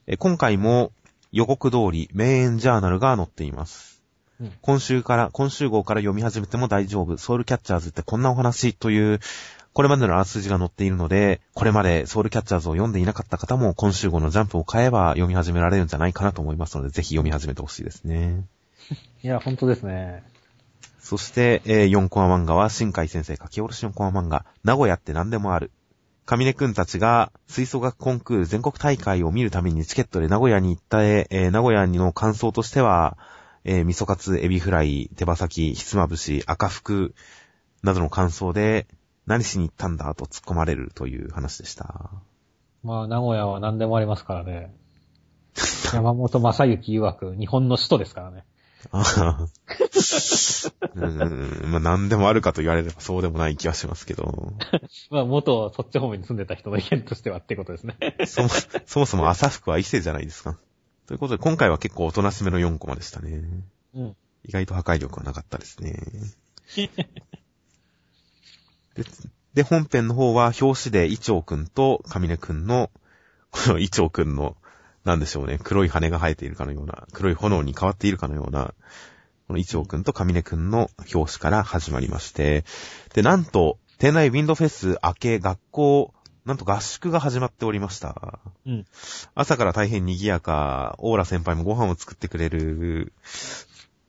[0.08, 0.92] えー今回も
[1.36, 4.02] 予告通り、名演ジャーナルが載っています。
[4.40, 7.18] うん今週から、今週号から読み始めても大丈夫。
[7.18, 9.20] ソウルキャッチャーズってこんなお話という、
[9.74, 18.46] これまでのあらすじが載っているので、これまでソウルキャッチャーズを読んでいなかった方も今週号のジャンプを買えば読み始められるんじゃないかなと思いますので、ぜひ読み始めてほしいですね。
[19.22, 20.24] いや、本当ですね。
[21.00, 25.72] そして、えー4コマ漫画は、新海先生書き下ろし4コマ漫画、名古屋って何でもある。
[26.26, 33.18] 上根くんたちが、吹奏楽コンクール全国大会を見るためにチケットで名古屋に行った、えー名古屋の感想としては、
[33.64, 37.14] えー味噌カツ、エビフライ、手羽先、ひつまぶし、赤服、
[37.84, 38.88] などの感想で、
[39.28, 42.10] 何しに行ったんだと突っ込まれるという話でした。
[42.84, 44.76] まあ、名古屋は何でもありますからね。
[45.94, 48.46] 山本正幸曰く、日本の首都ですからね。
[48.92, 49.48] ああ
[50.96, 54.54] うん、まあ何でもあるかと言われればそうでもない気はしますけど。
[55.12, 57.98] まあ、元そっち方面に住んでた人の意見としてはってことですね。
[58.26, 58.50] そも、
[58.86, 60.58] そもそも朝服は伊勢じゃないですか。
[61.08, 63.44] ということで、今回は結構おとなしめの4コマでしたね。
[63.94, 64.16] うん。
[64.48, 66.00] 意外と破壊力はなかったですね。
[68.96, 69.04] で、
[69.54, 72.92] で本編の方は表紙でイチョウくんとカミネくんの、
[73.52, 74.58] このイチョウくんの、
[75.06, 78.74] なんでしょうね、黒い羽が生えているかのような、黒い炎に変わっているかのような、
[79.48, 82.66] このイチョウくんとカミネくんの表紙から始まりまして、
[83.14, 86.14] で、なんと、店内ウィンドフェス明け学校、
[86.44, 88.40] なんと合宿が始まっておりました。
[88.66, 88.86] うん。
[89.36, 93.14] 朝から大変賑やか、オーラ先輩もご飯を作ってくれる、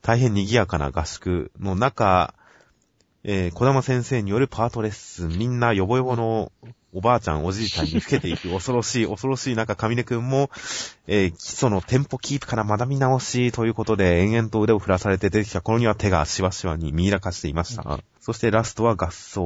[0.00, 2.34] 大変賑やかな合宿の中、
[3.22, 6.52] えー、小玉先生によるパートレッスン、みんなヨボヨボの
[6.96, 10.48] おばあちゃん、おじいちゃんに老けていく 恐ろしい、恐ろしい中、上根くんも、
[11.06, 18.00] えー基礎のテンポキープから学び直しということで、延々と腕を振らされて出てきた頃には手がしわしわに見入らかしていました。
[18.22, 19.42] そしてラストは合奏。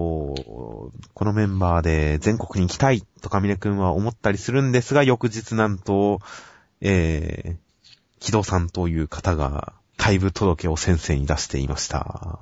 [1.13, 6.21] このメンバーで全国に行きたいと上根くんは思ったりするんですが、翌日なんと、
[6.81, 7.57] えー、
[8.21, 12.39] 木戸さんという方が退部届を先生に出していました。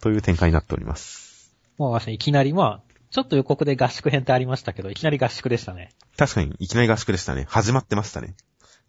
[0.00, 1.52] という展開になっております。
[1.76, 5.90] もう私いきなり、まあ、ちょっと予告で合宿編ってありましたけど、いきなり合宿でしたね。
[6.16, 7.46] 確かに、いきなり合宿でしたね。
[7.48, 8.34] 始まってましたね。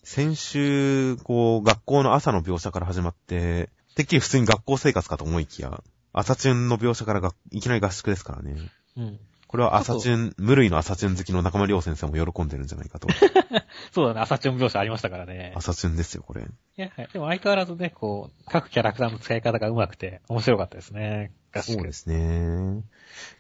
[0.04, 8.56] 先週、こう、学校の朝の描写から始まって、てっきり普通に学校生活かと思いきや、朝チュンの描写からがいきなり合宿ですからね。
[8.98, 9.20] うん。
[9.48, 13.08] これは朝チュン、無類の朝チュン好きの中間良先生も喜んでるんじゃないかと。
[13.92, 15.54] そうだね、朝チュン描写ありましたからね。
[15.56, 16.44] 朝チュンですよ、これ。
[16.44, 17.10] いや、はい。
[17.12, 21.32] でも相変わらずね、こう、各キャラクターの使い方が上手くて、面白かったですね。
[21.52, 22.84] 合宿そうですね。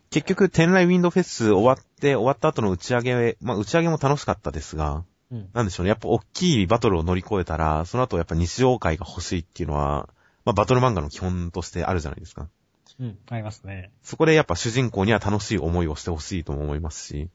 [0.09, 5.49] 結局、天来ウィンドフェス終わって、終わった後の打ち上げ、まあ打ち上げも楽しかったですが、うん。
[5.53, 5.89] なんでしょうね。
[5.89, 10.09] やっぱ大きいバトルを乗り越えたら、その後やっぱ日常会が欲しいっていうのは、
[10.45, 12.47] まあバトル漫画の基本としてあるじゃないですか。
[12.99, 13.17] うん。
[13.29, 13.91] ありますね。
[14.01, 17.29] そこでやっぱ主人公には楽しい思いをしてほしいとも思いますし、うん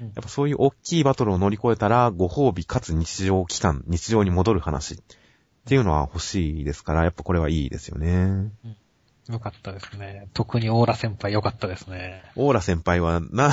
[0.00, 4.98] やっぱそういう大きいバトルを乗り越えたら、ご褒美かつ日常期間、日常に戻る話っ
[5.66, 8.50] ていうのは欲しいですから、やっぱこれはいいですよね。
[9.30, 10.28] よかったですね。
[10.34, 12.22] 特にオーラ先輩よかったですね。
[12.36, 13.52] オーラ先輩は、なん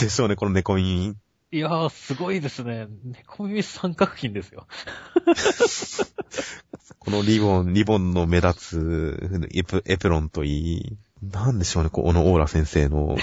[0.00, 1.14] でしょうね、この猫耳。
[1.52, 2.88] いやー、すごいですね。
[3.04, 4.66] 猫耳三角筋ですよ。
[6.98, 13.16] このリボン、リボンの目立つエプエプロンといい、なんでしょうね、このオーラ先生の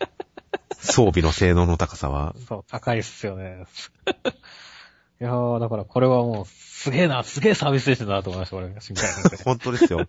[0.80, 2.34] 装備の性能の高さは。
[2.48, 3.64] そう、高いっすよね。
[5.22, 9.44] いやー、だからこれはもう、すげえな、すげえサービス精神だなと思いました、俺が、新海先生。
[9.46, 10.00] 本当ですよ。
[10.00, 10.02] い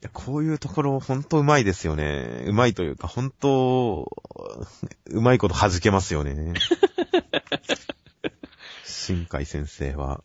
[0.00, 2.44] やこういうところ、本当うまいですよね。
[2.46, 4.10] うまいというか、本当、
[5.04, 6.54] うまいこと弾けますよね。
[8.86, 10.24] 新海先生は。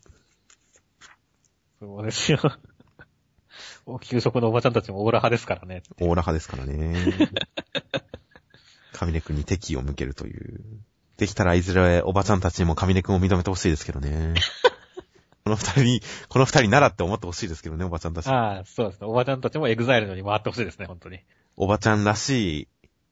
[1.82, 2.40] そうですよ。
[3.86, 5.84] お給食のおばちゃんたちもオーラ派ですからね。
[6.00, 6.96] オーラ派ですからね。
[8.94, 10.62] 神根くんに敵意を向けるという。
[11.18, 14.34] できたらいずれおばちゃんたちにも神根くんを認めてほしいですけどね。
[15.46, 18.28] この二人に、この二人ならって思ってほしいですけどね、おばちゃんたち。
[18.28, 19.08] ああ、そうですね。
[19.08, 21.20] おばちゃんたちもエグザイルのに回ってほしいですね、本当に。
[21.56, 22.68] おばちゃんらしい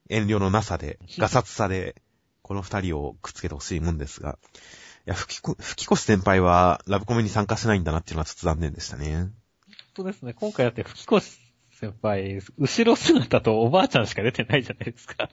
[0.10, 2.02] 遠慮のなさで、ガサツさで、
[2.42, 4.40] この二人をくっつけてほしいもんですが。
[5.06, 9.16] いや、吹きこ、吹き越し先輩はラブコメに参加しないんだなっていうのはちょっと残念でしたね。
[9.16, 9.32] 本
[9.94, 10.34] 当ですね。
[10.34, 11.38] 今回だって吹越
[11.72, 15.30] 先輩、後ろ姿とおばあちゃんしか出てないじゃないですか。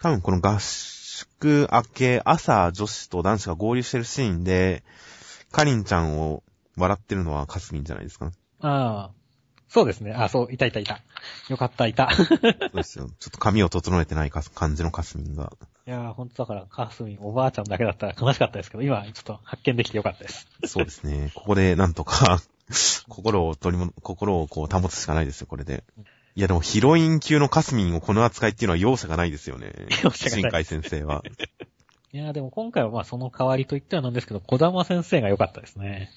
[0.00, 0.60] 多分この合
[1.16, 4.84] 宿明け、朝女子と男子が合流してるシーンで、
[5.50, 6.42] カリンちゃんを
[6.76, 8.32] 笑ってるのはカスミンじゃないですか。
[8.60, 9.10] ああ。
[9.68, 10.12] そうですね。
[10.12, 11.00] あそう、いたいたいた。
[11.48, 12.10] よかった、いた。
[12.14, 12.28] そう
[12.74, 13.08] ですよ。
[13.18, 15.52] ちょっと髪を整えてないか感じのカスミンが。
[15.86, 20.46] いやー、ほんとだから、カスミン、おばあちゃんだけだったら悲しかったですけど、今、ちょっと発見できてよかったです。
[20.66, 21.30] そうですね。
[21.34, 22.40] ここでなんとか、
[23.08, 25.82] 心を取りも、心をこう保つしかないですよ、これで。
[26.36, 29.72] いやでもヒロイン級のカスミンをこの扱いっていうのは容赦がないですよね。
[30.04, 31.22] 容赦がない新海先生は。
[32.12, 36.10] いやー、でも今回はまあ、その代わりと言ってはなんですけど、小玉先生が良かったですね。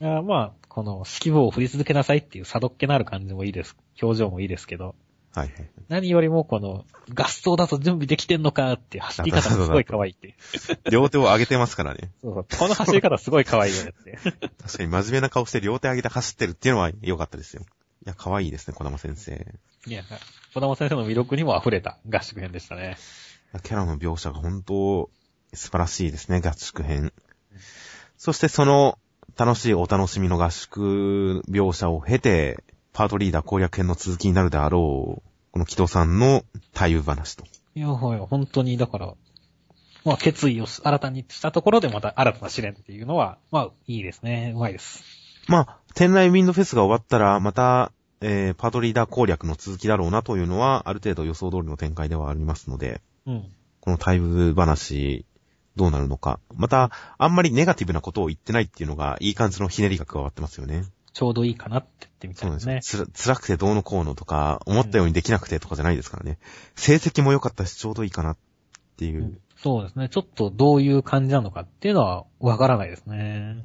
[0.00, 3.76] いやーまあ、この、指揮棒を振り続けなさいっていうさどっけのある感じもいいです。
[4.00, 4.94] 表情もいいですけど、
[5.34, 5.70] はいはい。
[5.88, 10.34] 何よりもこの、合奏だと準備できてんのかっていう走り方がすごい可愛いって。
[10.90, 12.10] 両手を上げてますからね。
[12.22, 12.46] そうそう。
[12.58, 14.18] この走り方すごい可愛いよねって。
[14.62, 17.62] 確かに真面目な顔して両手上げて走ってるっていうのは良かったですよ。
[18.06, 19.54] いや、可愛いですね、小玉先生。
[19.86, 20.04] いや、
[20.54, 22.96] 小玉先生の魅力にも溢れた合宿編でしたね。
[23.64, 25.10] キャラの描写が本当
[25.52, 27.12] 素晴らしいですね、合宿編。
[28.16, 28.96] そしてその
[29.36, 37.44] 楽しいお楽しみの合宿描写を経て、パートリーダー攻略編の続きになるであろう、この木戸さんの対話話と。
[37.74, 39.14] いや、はい、本当に、だから、
[40.04, 44.52] まあ、決意を新たにしたところでまた新たな試練っていうのは、まあ、いいですね。
[44.54, 45.02] うまいです。
[45.48, 47.92] まあ、天内ウィンドフェスが終わったら、また、
[48.28, 53.44] えー、パートリーダー攻略の続きだろうなというのは、ある程度予想通りの展開ではありますので、うん。
[53.80, 55.24] この対話話、
[55.76, 56.40] どうなるのか。
[56.52, 60.82] また、あんまりネガティブなことを言ってないっていうのが、いい感じのひねりが加わってますよね。
[61.12, 62.66] ちょうどいいかなって言ってみたそういでね。
[62.66, 63.06] なんです。
[63.12, 66.38] つら、辛くてどうのこうのとか、思ったようにできなくてとかじゃないですからね。
[66.74, 68.36] 成績も良かったし、ちょうどいいかなっ
[68.96, 69.22] ていう。
[69.22, 70.10] うんそうですね。
[70.10, 73.64] ちょっとどういう感じなのかっていうのはわからないですね。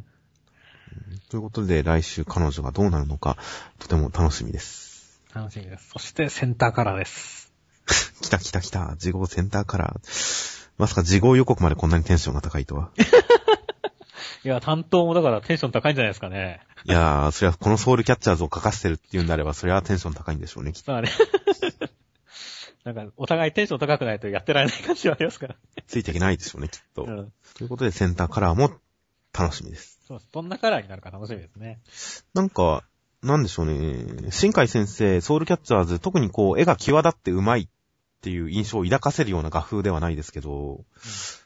[1.29, 3.37] ということで、来週彼女がどうなるのか、
[3.79, 5.21] とても楽しみです。
[5.33, 5.89] 楽しみです。
[5.91, 7.51] そしてセンターカラーです。
[8.21, 10.61] 来た来た来た、事後センターカラー。
[10.77, 12.91] まさか事後予告までこんなにテンションが高いとは。
[14.43, 16.61] いや、担当もだからテンション高いんじゃないですかね。
[16.85, 20.91] いやー、それはこのソウルキャッチャーズを書かせてるっていうんであれば、それはテンション高いんでしょうね、きっと。
[20.91, 21.09] さあね。
[22.83, 25.55] なんか、お互いテンション高くないとやってられない感じはありますから。
[25.85, 27.03] ついていけないでしょうね、きっと。
[27.03, 27.31] うん。
[27.55, 28.73] ということで、センターカラーも
[29.37, 30.00] 楽しみです。
[30.11, 30.29] そうです。
[30.33, 31.79] どんなカラーになるか楽しみですね。
[32.33, 32.83] なんか、
[33.23, 34.31] なんでしょうね。
[34.31, 37.67] 新海先生、ソウルキャッチャーズ、特にこう、絵が際立ってうまいっ
[38.21, 40.83] ていう印象を抱かせるような画風ではないですけど、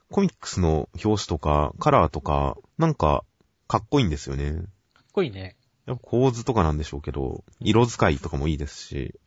[0.10, 3.24] コミックスの表紙とか、カラーとか、なんか、
[3.68, 4.54] かっこいいんですよね。
[4.54, 5.56] かっこいいね。
[5.86, 9.20] やっぱ構図とかなんでしょうけど、色使いとかもいいですし、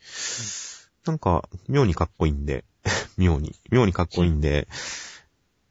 [1.07, 2.65] なんか、妙にかっこいいんで、
[3.17, 4.67] 妙に、妙にかっこいいんで、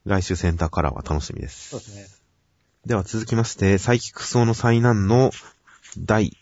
[0.06, 1.70] 来週センターカラーは楽しみです。
[1.72, 2.17] そうですね。
[2.88, 5.32] では続きまして、サイキクソの災難の
[5.98, 6.38] 第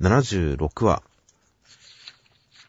[0.00, 1.00] 76話。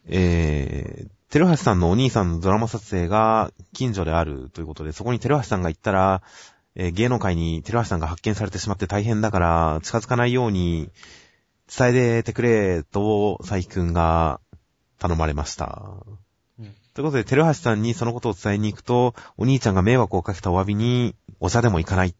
[0.06, 6.22] えー、テルハシさんのお兄さんのドラマ撮影が近所であるということで、そこにテルハシさんが行ったら、
[6.76, 10.90] えー芸能界にテルハシさんが発見されてしまって大変だから、近づかないように
[11.76, 14.40] 伝えてくれと、佐伯くんが
[15.00, 15.96] 頼まれました。
[16.60, 16.66] うん。
[16.94, 22.14] ということで、テルハシさんにそのことを伝えに行くと、お兄ちゃんが迷惑をかけたお詫びに、お茶でも行かない。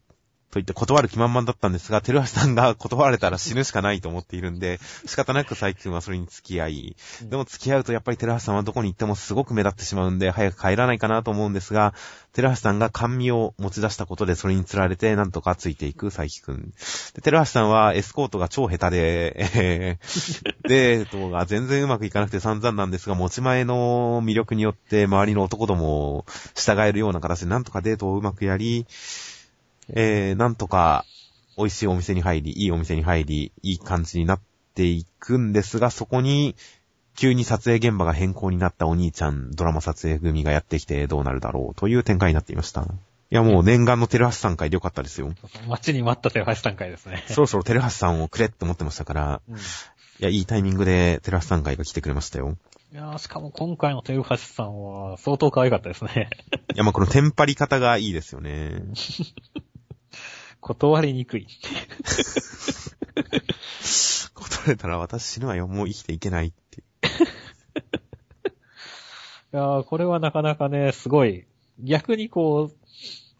[0.51, 11.93] と言って断る気満々だったんですが、テルハシさんが断られたら死ぬしかないと思っているんで、仕方なく佐伯くんはそれに付き合い、うんでも付き合うとやっぱりテルハシさんはどこに行ってもすごく目立ってしまうんで、早く帰らないかなと思うんですが、
[12.33, 16.73] テルハシさんが甘味を持ち出したことでそれに釣られて、なんとかついていく佐伯くん。
[17.13, 28.85] で、テルハシさんはエスコートが超下手で、 えー、デートが全然うまくいかなくて散々なんですが、持ち前の魅力によって周りの男どもを従えるような形でなんとかデートをうまくやり、
[29.89, 31.05] えー、なんとか
[31.57, 34.41] 美味しいお店に入り、いいお店に入り、いい感じになっ
[34.73, 36.55] ていくんですが、そこに、
[37.15, 42.81] 急に撮影現場が変更になったお兄ちゃん、ドラマ撮影組がやってきてどうなるだろうという展開になっていました。
[42.83, 45.33] いや、もう念願のテレハシさん会でよかったですよ。
[45.67, 47.23] 待ちに待ったテレハシ3回ですね。
[47.27, 49.55] そろそろテレハシさんをくれって思ってましたから、うん。
[49.55, 49.59] い
[50.19, 52.57] や、いいタイミングでテレハシさん会が来てくれましたよ。
[52.93, 56.29] いやーしかも今回のテレハシさんは相当可愛かったですね。
[56.75, 58.83] いや、まあ、このテンパり方がいいですよね。
[60.71, 61.47] 断りにくい。
[64.33, 65.67] 断れたら私死ぬわよ。
[65.67, 66.79] もう生きていけないって。
[69.53, 71.45] いやーこれはなかなかね、すごい、
[71.79, 72.75] 逆にこう、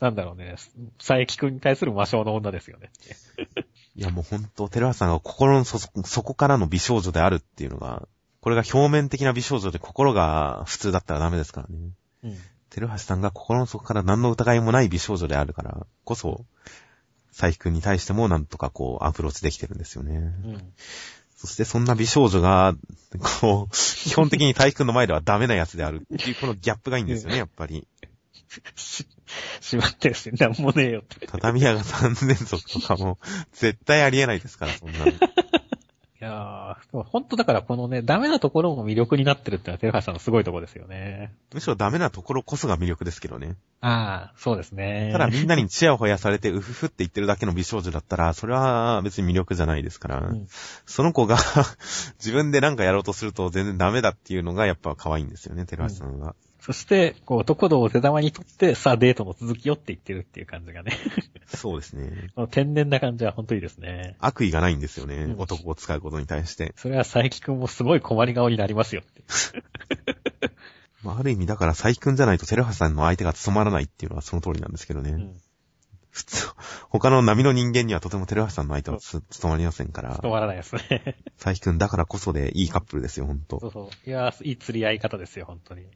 [0.03, 0.55] なんだろうね、
[0.97, 2.91] 佐伯くんに対する魔性の女ですよね。
[3.95, 8.07] いや、もうほんと、テレハシさんが心の底底からの美少女であるっていうのが、
[8.41, 11.91] これが表面的な美少女で心が普通だったらダメですからね。
[12.23, 12.37] うん。
[12.71, 16.45] テルハシさんが心の底から何の疑いもない美少女であるからこそ、
[17.31, 20.15] 佐伯くんに対してもなんとかこうアプローチできてるんですよね。
[20.15, 20.73] うん。
[21.41, 22.75] そしてそんな美少女が、
[23.41, 27.87] こう、 基本的に佐伯くんの前ではダメなやつであるっていうこのギャップがいいんですよね、やっぱり。
[28.75, 29.07] し、
[29.59, 33.17] しまってるし、なんもねえよ畳屋が3連続とかも、
[33.53, 35.05] 絶対ありえないですから、そんなの。
[36.23, 41.33] やー、ほんとだからこのね、ダメなところも魅力になってるってのは、テレハシさんのすごいところですよね。
[41.53, 43.55] むしろダメなところこそが魅力ですけどね。
[43.81, 45.09] ああ、そうですね。
[45.11, 50.47] ただみんなにチヤホヤされて、うふふって言ってるだけの美少女だったら、それは別に魅力じゃないですから、うん
[50.85, 51.37] その子が
[52.19, 56.35] 自分でなんかやろうとすると全然ダメだっていうのがやっぱ可愛いんですよね、テルハシさんは。
[56.61, 60.91] そして、こう、男道を手玉にとって、さあデートの続きよって言ってるっていう感じがね。
[61.55, 62.29] そうですね。
[62.51, 64.15] 天然な感じは本当にいいですね。
[64.19, 66.73] 悪意がないんですよね、うん男を使うことに対して。
[66.77, 69.23] それは佐伯くんもすごい困り顔になりますよって。
[71.01, 75.11] まあ、ある意味だから佐伯くんじゃないとテルハシさんの相手が務まらないっていうのはその通りなんですけどね。
[75.11, 75.41] うん。
[76.11, 76.47] 普通、
[76.89, 81.15] 他の波の人間にはとてもテルハシさんの相手はつ務まりませんから、止まらないですね。
[81.39, 83.59] 佐伯くんだからこそでいいカップルですよ、ほんと。
[83.61, 84.09] そうそう。
[84.09, 85.87] いやー、いい釣り合い方ですよ、本当に。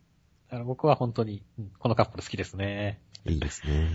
[0.56, 3.02] あの僕は本当に、うんこのカップル好きですね。
[3.26, 3.90] いいですね。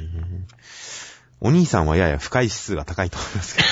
[1.40, 3.62] お兄さんはやや深い指数が高いと思いますけ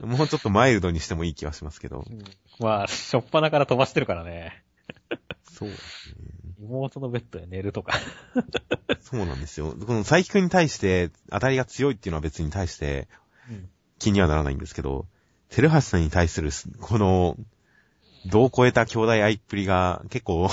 [0.00, 0.06] ど。
[0.08, 2.04] もうちょっとマイルドにしてもいい気はしますけど。
[2.04, 2.24] うん
[2.58, 4.64] まあ、しょっぱなから飛ばしてるからね。
[5.52, 6.24] そうですね。
[6.60, 7.92] 妹のベッドで寝るとか。
[9.00, 9.70] そうなんですよ。
[9.70, 13.06] この佐伯くんに対して当たりが強いっていうのは別に対して
[13.48, 15.06] うん気にはならないんですけど、
[15.48, 17.36] テルハシさんに対するこの、
[18.26, 20.48] 度を超えた兄弟愛っぷりが結構、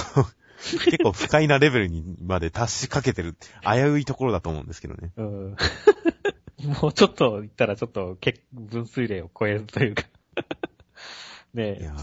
[0.58, 5.12] 結構不快なレベルにまで達しかけてる、危ういところだと思うんですけどね。
[5.18, 5.56] うん。
[6.82, 10.04] もうちょっと言ったらちょっと、け分水嶺を超えるというか。
[11.54, 11.94] ねえ、いや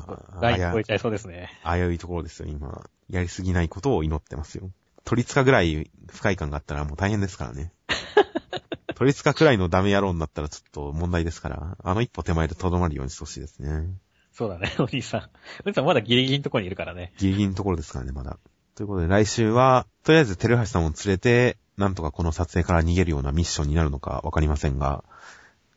[0.40, 1.50] ライン超えちゃいそうですね。
[1.64, 2.88] 危ういところですよ、今。
[3.10, 4.70] やりすぎないことを祈ってますよ。
[5.04, 7.72] 鳥塚ぐらい不快感があったらもう大変ですからね。
[8.94, 13.88] 鳥塚くらいのダメ野郎になったらちょっと問題ですから、あの一歩手前で留まるようにしてほしいですね。
[14.32, 15.20] そうだね、 お兄さん。
[15.64, 17.12] お兄さんまだギリギリのところにいるからね。
[17.18, 18.38] ギリギリのところですからね、まだ。
[18.74, 25.04] ということで来週は、とりあえずテルハシさんを連れて、なんとかこの撮影から逃げるようなミッションになるのかわかりませんが、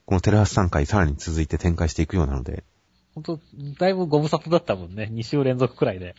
[0.05, 2.63] このテルハシさん回さらに続いて展開していくようなので、
[3.15, 3.39] ほんと、
[3.79, 5.09] だいぶご無沙汰だったもんね。
[5.11, 6.15] 2週連続くらいで。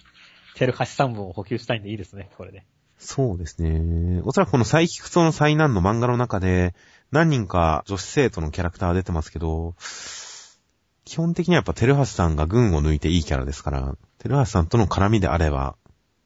[0.55, 2.65] テルハシ3本を補給したいんでいいですね、これで。
[2.99, 4.23] そうですね。
[4.25, 6.75] おそらくこのサイキクソの災難の漫画の中で、
[7.13, 9.75] 何人か女子生徒のキャラクターが出てますけど、
[11.07, 15.77] 基本的にはやっぱテルハシさんが群を抜いていいキャラですから、テルハシさんとの絡みであれば、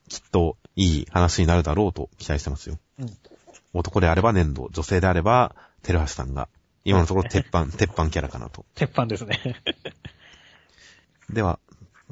[0.08, 2.78] きっといい話になるだろうと期待してますよ。
[2.98, 3.12] うん。
[3.74, 6.48] 男であれば粘土、女性であれば、テルハシさんが、
[6.84, 8.64] 今のところ鉄板、 鉄板キャラかなと。
[8.74, 9.38] 鉄板ですね。
[11.28, 11.58] では、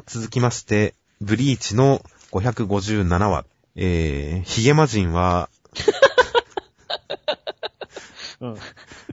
[0.06, 2.02] 続きまして、ブリーチの
[2.32, 3.46] 557話。
[3.76, 5.48] えー、ヒゲマジンは、
[8.40, 8.56] うん。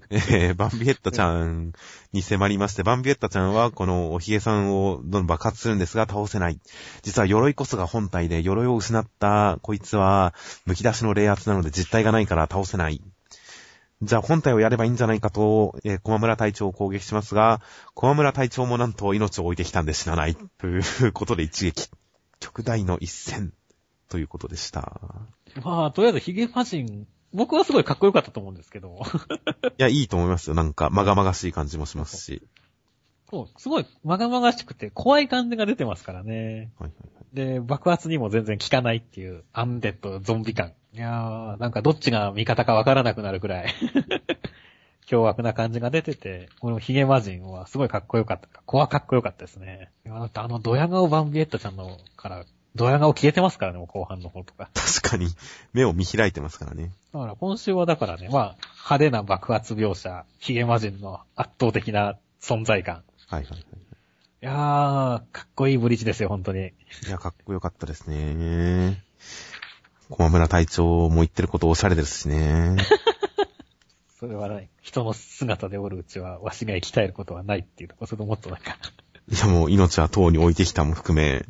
[0.10, 1.74] えーバンビエッタちゃん
[2.12, 6.60] に迫りまして、バンビエッタちゃんはこのおひげさんをどんどん爆発するんですが倒せない。
[7.03, 10.34] 実は鎧こそが本体で、鎧を失ったこいつは、
[10.68, 13.01] 剥き出しの冷圧なので実体がないから倒せない。
[14.01, 17.62] じゃあ本体をやればいいんじゃないかと、えー、小村隊長を攻撃しますが、
[17.93, 20.36] 小村隊長もなんと命を置いてきたんで死なない。
[20.58, 21.89] ということで一撃。
[22.39, 23.53] 極大の一戦。
[24.10, 25.01] ということでした。
[25.64, 29.02] まあ、とりあえずヒゲ魔人、僕はすごいかっこよかったと思うんですけど。
[29.78, 30.56] いや、いいと思いますよ。
[30.56, 32.42] なんか、まがまがしい感じもしますし。
[33.30, 36.72] そう、すごいまがまがしくて怖い感じが出てますからね。
[36.80, 37.36] はいはいはい。
[37.36, 40.74] で、爆発にも全然効かないっていう、アンデッド、ゾンビ感。
[40.94, 43.74] いやー、なんかどっちが味方かわからなくなるくらい、
[45.06, 48.48] 凶悪な感じが出てて、このヒゲ魔人はすごいかっこよかった。
[48.66, 49.92] こはかっこよかったですね。
[50.08, 52.46] あのドヤ顔バンビエッタちゃんのから、
[52.76, 54.70] ドヤ顔消えてますからね、もう後半の方とか。
[54.74, 55.30] 確かに、
[55.74, 56.92] 目を見開いてますからね。
[57.14, 58.56] だから今週はだからね、まあ、
[58.90, 63.04] 派手な爆発描写、ヒゲ魔人の圧倒的な存在感。
[63.28, 63.60] はいはいはい。
[63.60, 63.66] い
[64.42, 64.56] やー、
[65.32, 66.68] かっこいいブリッジですよ、本当に。
[66.68, 66.72] い
[67.10, 69.02] や、かっこよかったですね。
[70.10, 72.76] 小村隊長も言ってることおしゃれですしね。
[74.20, 78.78] それはね、人の姿でおるうちは、わしが生き絶えることはないっていうとこ、それともっとなんか、
[79.32, 81.46] いや、もう命は塔に置いてきたも含め、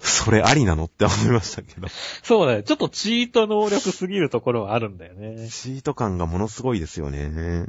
[0.00, 1.88] それありなのって思いましたけど。
[2.22, 2.62] そうだよ。
[2.62, 5.48] ちょっとチート能力すぎるところはあるんだよね。
[5.48, 7.64] チート感がものすごいですよね。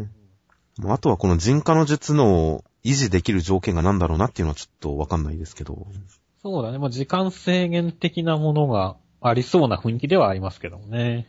[0.77, 5.87] もうあとはこの人化の術の維持できる条件が何だろうなっていうのはちょっとわかんないですけど。
[6.41, 6.77] そうだね。
[6.77, 11.27] まあ、時間制限的なものがありそうな雰囲気ではありますけどもね。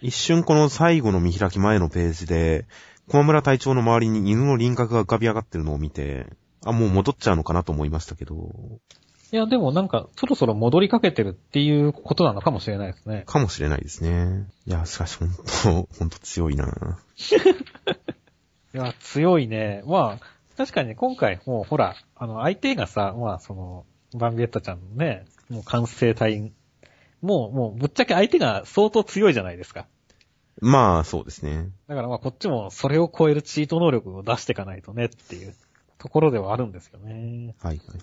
[0.00, 2.66] 一瞬この最後の見開き前のページで、
[3.08, 6.26] 小村隊長の周りに犬の輪郭が浮かび上がってるのを見て、
[6.64, 8.50] あ、もう戻っちゃうのかなと思いましたけど、
[9.34, 13.24] いや、でもなんか、そろそろ戻りかけてるっていうことなのかもしれないですね。
[13.26, 14.46] かもしれないですね。
[14.64, 15.42] いや、しかしほんと、
[15.98, 16.68] ほんと強いな
[18.74, 19.82] いや、強いね。
[19.86, 26.52] まあ、確かにね今回もうほら、あの、相手がさ、まあ、その、バンビエッタちゃんのね、もう完成体、
[27.20, 29.88] もう、もう、ぶっちゃけ相手が相当強いじゃないですか。
[30.60, 31.70] まあ、そうですね。
[31.88, 35.56] だからまあこっちもそれを超えるチート能力を出していかないとねっていう
[35.98, 37.56] ところではあるんですよね。
[37.60, 37.94] はいはいは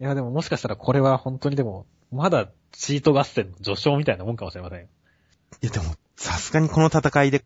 [0.00, 0.04] い。
[0.04, 4.86] いやでももしかしたらこれは本当にでも、まだチート合戦の序章みたいなもんかもしれませんよ。
[5.62, 7.44] いやでも、さすがにこの戦いで、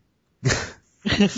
[1.05, 1.29] 隠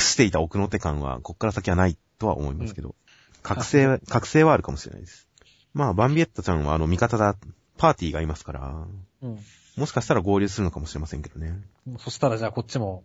[0.00, 2.94] していた奥の手感は、こっから先はないとは思いますけど、
[3.42, 5.28] 覚醒、覚醒はあるかもしれないです。
[5.74, 7.36] まあ、バンビエッタちゃんはあの、味方だ、
[7.76, 8.86] パーティーがいますから、
[9.22, 9.38] うん。
[9.76, 11.60] もしかしたら合流するのかもしれませんけどね。
[11.98, 13.04] そしたらじゃあこっちも、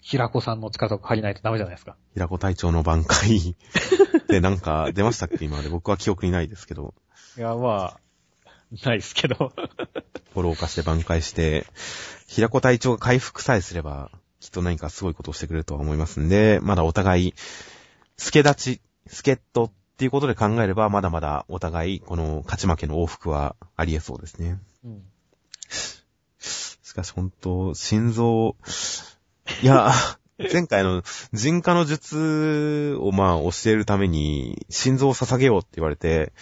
[0.00, 1.96] 平子さんの力とか借りないとダメじゃないですか。
[2.14, 3.56] 平子隊長の挽回
[4.28, 6.94] でなんか出ましたっけ今まで僕は記憶にないですけど、
[7.36, 8.00] いや、まあ、
[8.84, 9.52] ないですけど。
[10.32, 11.66] フォロー化して挽回して、
[12.26, 17.34] 平子隊長が回復さえすれば、きっと何かすごいことをしてくれるとは思いますんで、まだお互い、
[18.16, 24.58] 助立ち、助っ人っていうことで考えれば、まだまだお互い、この勝ち負けの往復はあり得そうですね。
[24.84, 25.02] うん。
[26.38, 28.56] しかし本当、心臓、
[29.62, 29.92] いや、
[30.52, 31.02] 前回の
[31.34, 36.32] 人化の術をまあ教えるために、心臓を捧げようって言われて、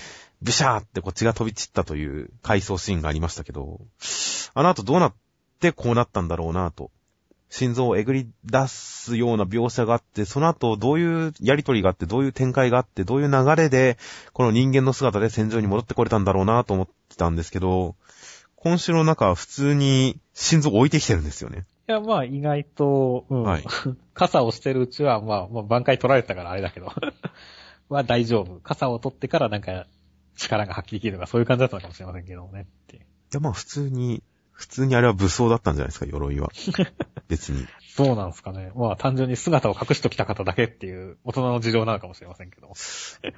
[0.40, 3.80] ブシャーってこっちが飛び散ったという回想シーンがありましたけど、
[4.54, 5.14] あの後どうなっ
[5.58, 6.92] てこうなったんだろうなと。
[7.50, 13.96] 心臓をえぐり出すような描写があって、その後どういうやりとりがあって、どういう展開があって、どういう流れで、
[14.32, 17.96] この人間の姿で戦場に戻ってこれたんだろうなと思ってたんですけど、
[18.54, 21.64] 今週の中は普通に心臓を置いてきてるんですよね。
[21.88, 23.42] いや、まあ意外と、うん。
[23.42, 23.64] はい
[24.14, 26.92] 傘をしてるうちは、まあ、まあ、挽回取られてたからあれだけど。
[27.88, 28.58] は大丈夫。
[28.60, 29.86] 傘を取ってからなんか、
[30.36, 32.62] 力が発揮できるとか、そういう感じだったのかもしれませんけどもね。
[32.62, 33.00] ってい
[33.32, 36.50] や、まあ普通に、普通にあれは武装だったんじゃないですか、鎧は。
[37.28, 37.64] 別に。
[37.94, 38.72] そうなんですかね。
[38.74, 42.74] まあ単純に姿を隠しときた方だけっていう大人の事情なのかもしれませんけども。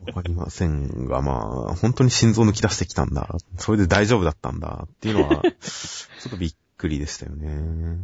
[0.07, 3.29] わかりませんが、まあ、本当に心臓抜き出してきたんだ。
[3.59, 4.87] それで大丈夫だったんだ。
[4.87, 8.01] っていうのは、ちょっとびっくりでしたよね。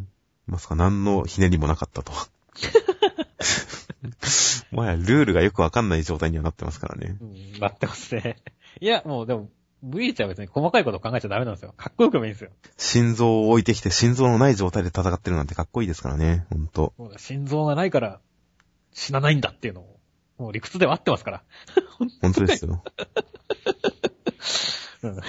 [0.46, 2.28] まさか何のひねりもなかったとは。
[4.70, 7.16] もはやルールがよくわかんない状態にはなってますからね。
[7.20, 8.36] うん、なってますね。
[8.80, 9.50] いや、もうでも、
[9.82, 11.74] ブリーチは別に細かいことを考えちゃダメなんですよ。
[11.76, 12.50] かっこよくもいいんですよ。
[12.76, 16.46] 心臓を置いてきて心臓のない状態で戦ってるなんてかっこいいですからね。
[16.50, 16.94] ほんと。
[17.16, 18.20] 心臓がないから
[18.92, 20.00] 死なないんだっていうのを、
[20.38, 21.42] もう理屈では合ってますから。
[22.22, 22.82] 本当ですよ。
[25.02, 25.20] うん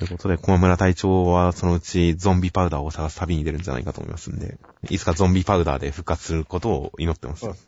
[0.00, 4.56] ということで、小村隊長はそのうちゾンビパウダーを探す旅に出るんじゃないかと思いますんで、
[4.88, 7.52] いつかゾンビパウダーで復活することを祈ってますそう。
[7.52, 7.66] ですね。